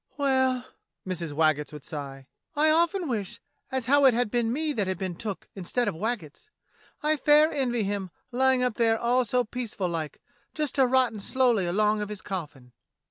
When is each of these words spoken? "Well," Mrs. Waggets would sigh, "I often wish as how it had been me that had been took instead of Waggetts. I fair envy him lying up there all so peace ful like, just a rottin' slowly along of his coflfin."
"Well," 0.17 0.65
Mrs. 1.07 1.31
Waggets 1.33 1.71
would 1.71 1.85
sigh, 1.85 2.25
"I 2.55 2.71
often 2.71 3.07
wish 3.07 3.39
as 3.71 3.85
how 3.85 4.05
it 4.05 4.15
had 4.15 4.31
been 4.31 4.51
me 4.51 4.73
that 4.73 4.87
had 4.87 4.97
been 4.97 5.15
took 5.15 5.47
instead 5.53 5.87
of 5.87 5.93
Waggetts. 5.93 6.49
I 7.03 7.17
fair 7.17 7.51
envy 7.51 7.83
him 7.83 8.09
lying 8.31 8.63
up 8.63 8.77
there 8.77 8.97
all 8.97 9.25
so 9.25 9.43
peace 9.43 9.75
ful 9.75 9.89
like, 9.89 10.19
just 10.55 10.79
a 10.79 10.87
rottin' 10.87 11.19
slowly 11.19 11.67
along 11.67 12.01
of 12.01 12.09
his 12.09 12.23
coflfin." 12.23 12.71